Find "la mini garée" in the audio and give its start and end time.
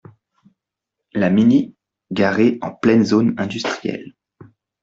1.13-2.57